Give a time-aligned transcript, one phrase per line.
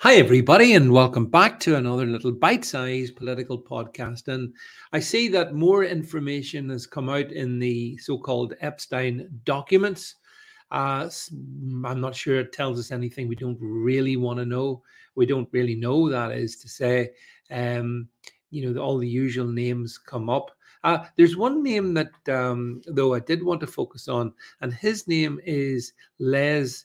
[0.00, 4.28] Hi, everybody, and welcome back to another little bite sized political podcast.
[4.28, 4.54] And
[4.92, 10.14] I see that more information has come out in the so called Epstein documents.
[10.70, 11.10] Uh,
[11.84, 14.84] I'm not sure it tells us anything we don't really want to know.
[15.16, 17.10] We don't really know, that is to say,
[17.50, 18.08] um,
[18.52, 20.52] you know, all the usual names come up.
[20.84, 25.08] Uh, there's one name that, um, though, I did want to focus on, and his
[25.08, 26.84] name is Les,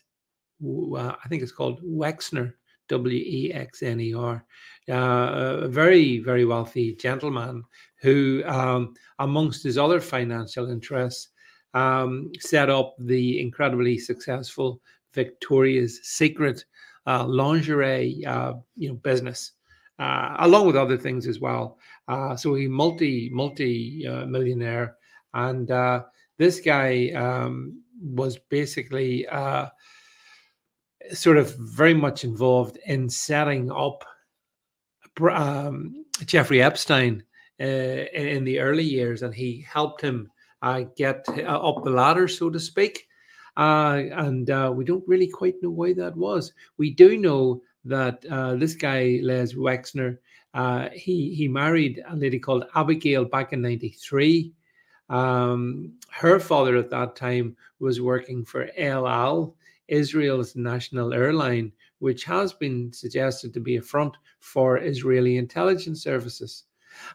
[0.66, 2.54] uh, I think it's called Wexner.
[2.90, 4.46] W E X N E R,
[4.90, 7.64] uh, a very, very wealthy gentleman
[8.02, 11.30] who, um, amongst his other financial interests,
[11.74, 14.82] um, set up the incredibly successful
[15.14, 16.66] Victoria's Secret
[17.08, 19.54] uh, lingerie, uh, you know, business,
[20.00, 21.78] uh, along with other things as well.
[22.08, 24.98] Uh, so he multi multi uh, millionaire,
[25.34, 25.68] and
[26.38, 29.26] this guy um, was basically
[31.12, 34.04] sort of very much involved in setting up
[35.22, 37.24] um, Jeffrey Epstein
[37.60, 40.30] uh, in the early years, and he helped him
[40.62, 43.08] uh, get uh, up the ladder, so to speak.
[43.56, 46.54] Uh, and uh, we don't really quite know why that was.
[46.78, 50.18] We do know that uh, this guy, Les Wexner,
[50.94, 54.52] he he married a lady called Abigail back in '93.
[55.10, 59.56] Um, her father at that time was working for El Al,
[59.88, 66.66] Israel's national airline, which has been suggested to be a front for Israeli intelligence services.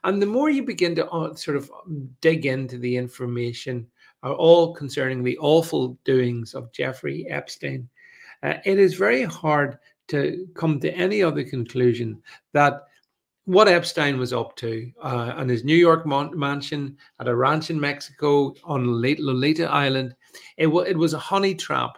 [0.05, 3.87] And the more you begin to uh, sort of um, dig into the information,
[4.23, 7.89] are all concerning the awful doings of Jeffrey Epstein,
[8.43, 12.21] uh, it is very hard to come to any other conclusion
[12.53, 12.85] that
[13.45, 17.71] what Epstein was up to uh, on his New York mon- mansion at a ranch
[17.71, 20.15] in Mexico on Lolita Island,
[20.59, 21.97] it, w- it was a honey trap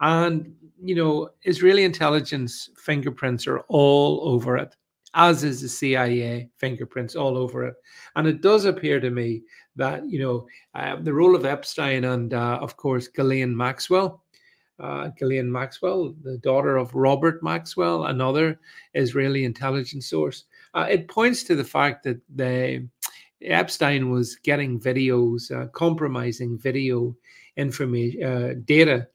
[0.00, 4.76] and, you know, Israeli intelligence fingerprints are all over it,
[5.14, 7.74] as is the CIA fingerprints all over it.
[8.14, 9.42] And it does appear to me
[9.76, 14.22] that, you know, uh, the role of Epstein and, uh, of course, Ghislaine Maxwell.
[14.78, 18.60] Uh, Ghislaine Maxwell, the daughter of Robert Maxwell, another
[18.92, 20.44] Israeli intelligence source.
[20.74, 22.86] Uh, it points to the fact that the
[23.40, 27.16] Epstein was getting videos, uh, compromising video
[27.56, 29.08] information, uh, data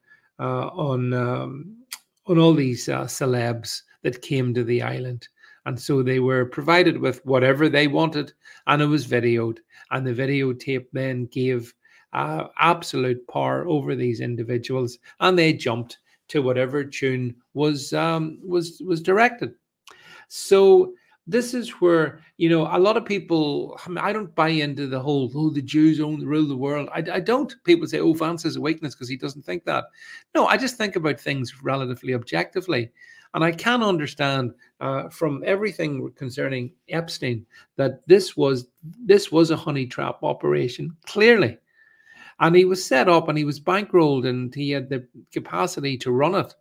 [0.46, 1.78] on um,
[2.28, 5.28] on all these uh, celebs that came to the island.
[5.66, 8.34] And so they were provided with whatever they wanted,
[8.66, 9.59] and it was videoed.
[9.91, 11.74] And the videotape then gave
[12.13, 16.00] uh, absolute power over these individuals, and they jumped
[16.30, 19.53] to whatever tune was um, was was directed.
[20.30, 20.94] So
[21.31, 24.88] this is where you know a lot of people I, mean, I don't buy into
[24.88, 26.90] the whole oh the jews own the rule of the world.
[26.94, 27.53] I, I don't.
[27.64, 29.86] People say oh vance is a weakness because he doesn't think that.
[30.36, 32.92] No i just think about things relatively objectively.
[33.34, 37.46] And i can understand uh, from everything concerning epstein
[37.78, 41.58] that this was this was a honey trap operation clearly.
[42.42, 46.12] And he was set up and he was bankrolled and he had the capacity to
[46.12, 46.53] run it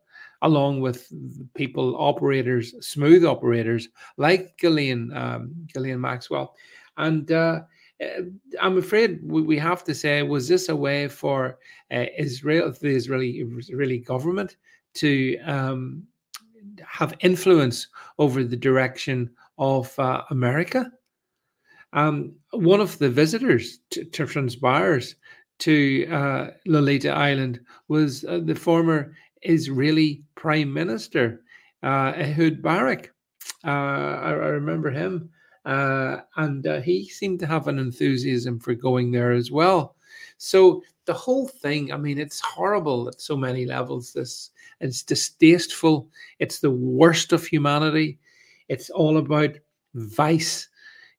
[0.42, 1.12] along with
[1.54, 6.54] people, operators, smooth operators like Gillian, um, Ghislaine Maxwell.
[6.96, 7.60] And uh,
[8.00, 8.22] eh,
[8.60, 11.58] I'm afraid we have to say, was this a way for
[11.92, 14.56] uh, Israel, the Israeli Israeli government,
[14.94, 16.04] to um,
[16.86, 20.90] have influence over the direction of uh, America?
[21.92, 25.16] Um, one of the visitors to, to transpires
[25.60, 31.42] to uh, Lolita Island was uh, the former Israeli Prime Minister,
[31.82, 33.12] uh, Ehud Barak.
[33.64, 35.30] Uh, I, I, remember him,
[35.64, 39.96] uh, and uh, he seemed to have an enthusiasm for going there as well.
[40.38, 44.12] So the whole thing, I mean, it's horrible at so many levels.
[44.12, 46.08] This it's distasteful.
[46.38, 48.18] It's the worst of humanity.
[48.68, 49.50] It's all about
[49.94, 50.68] vice.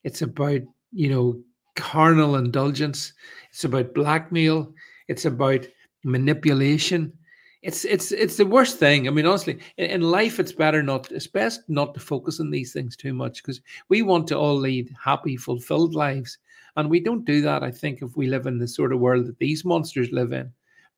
[0.03, 1.39] It's about you know
[1.75, 3.13] carnal indulgence.
[3.51, 4.73] It's about blackmail.
[5.07, 5.67] It's about
[6.03, 7.13] manipulation
[7.61, 9.07] it's it's it's the worst thing.
[9.07, 11.11] I mean, honestly, in, in, life, it's better not.
[11.11, 14.55] It's best not to focus on these things too much because we want to all
[14.55, 16.39] lead happy, fulfilled lives,
[16.75, 17.63] and we don't do that.
[17.63, 20.51] I think if we live in the sort of world that these monsters live in.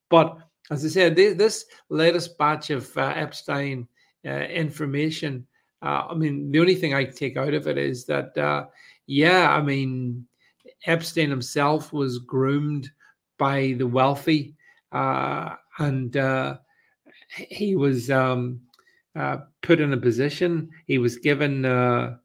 [0.10, 0.38] But
[0.72, 3.88] as I said, this, this latest batch of uh, Epstein
[4.26, 5.46] uh, information.
[5.82, 8.68] Uh, I mean, the only thing I take out of it is that, uh,
[9.06, 10.26] yeah, I mean,
[10.86, 12.90] Epstein himself was groomed
[13.38, 14.56] by the wealthy.
[14.94, 16.58] Uh, and uh,
[17.28, 18.62] he was um,
[19.16, 20.70] uh, put in a position.
[20.88, 22.18] He was given, uh,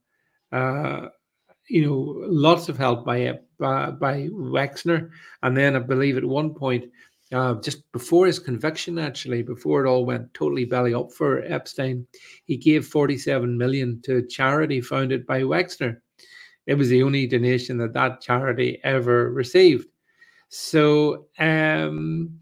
[0.52, 1.08] uh
[1.68, 5.10] you know, lots of help by by, by Wexner,
[5.42, 6.84] and then I believe at one point
[7.32, 12.06] uh, just before his conviction, actually, before it all went totally belly up for Epstein,
[12.44, 16.00] he gave 47 million to a charity founded by Wexner.
[16.66, 19.88] It was the only donation that that charity ever received.
[20.48, 22.40] So, um,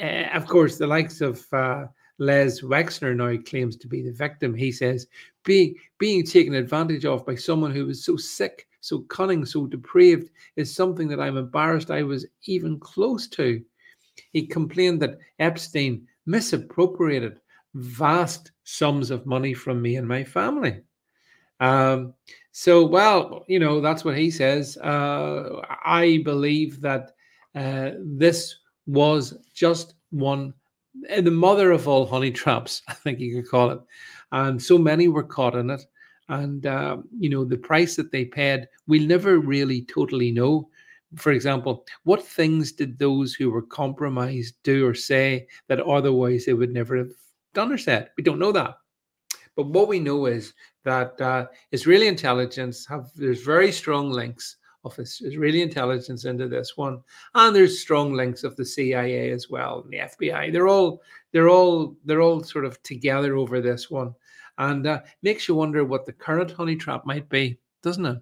[0.00, 1.86] uh, of course, the likes of uh,
[2.18, 4.54] Les Wexner now claims to be the victim.
[4.54, 5.06] He says,
[5.44, 10.30] being, being taken advantage of by someone who was so sick, so cunning, so depraved
[10.56, 13.62] is something that I'm embarrassed I was even close to.
[14.32, 17.40] He complained that Epstein misappropriated
[17.74, 20.80] vast sums of money from me and my family.
[21.60, 22.14] Um,
[22.52, 24.76] so, well, you know, that's what he says.
[24.78, 27.12] Uh, I believe that
[27.54, 28.56] uh, this
[28.90, 30.52] was just one,
[31.10, 33.80] uh, the mother of all honey traps, I think you could call it.
[34.32, 35.82] And so many were caught in it.
[36.28, 40.68] And, uh, you know, the price that they paid, we'll never really totally know.
[41.16, 46.52] For example, what things did those who were compromised do or say that otherwise they
[46.52, 47.10] would never have
[47.52, 48.10] done or said?
[48.16, 48.76] We don't know that.
[49.56, 50.54] But what we know is
[50.84, 57.02] that uh, Israeli intelligence have there's very strong links of Israeli intelligence into this one,
[57.34, 60.52] and there's strong links of the CIA as well, and the FBI.
[60.52, 64.14] They're all they're all they're all sort of together over this one,
[64.58, 68.18] and uh, makes you wonder what the current honey trap might be, doesn't it?